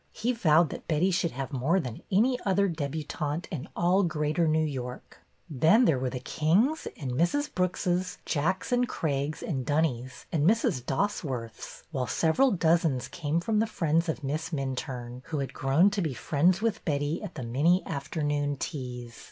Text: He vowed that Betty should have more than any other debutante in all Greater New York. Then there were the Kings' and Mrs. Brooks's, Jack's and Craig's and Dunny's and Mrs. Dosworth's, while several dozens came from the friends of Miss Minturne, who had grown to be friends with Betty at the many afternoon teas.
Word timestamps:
He 0.13 0.31
vowed 0.31 0.71
that 0.71 0.87
Betty 0.87 1.11
should 1.11 1.29
have 1.29 1.53
more 1.53 1.79
than 1.79 2.01
any 2.11 2.39
other 2.43 2.67
debutante 2.67 3.47
in 3.51 3.69
all 3.75 4.01
Greater 4.01 4.47
New 4.47 4.63
York. 4.65 5.19
Then 5.47 5.85
there 5.85 5.99
were 5.99 6.09
the 6.09 6.19
Kings' 6.19 6.87
and 6.97 7.11
Mrs. 7.11 7.53
Brooks's, 7.53 8.17
Jack's 8.25 8.71
and 8.71 8.89
Craig's 8.89 9.43
and 9.43 9.63
Dunny's 9.63 10.25
and 10.31 10.43
Mrs. 10.49 10.83
Dosworth's, 10.83 11.83
while 11.91 12.07
several 12.07 12.49
dozens 12.49 13.07
came 13.07 13.39
from 13.41 13.59
the 13.59 13.67
friends 13.67 14.09
of 14.09 14.23
Miss 14.23 14.49
Minturne, 14.49 15.21
who 15.25 15.37
had 15.37 15.53
grown 15.53 15.91
to 15.91 16.01
be 16.01 16.15
friends 16.15 16.63
with 16.63 16.83
Betty 16.83 17.21
at 17.21 17.35
the 17.35 17.43
many 17.43 17.85
afternoon 17.85 18.55
teas. 18.57 19.19